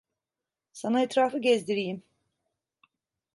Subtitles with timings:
[0.73, 2.03] Sana etrafı gezdireyim.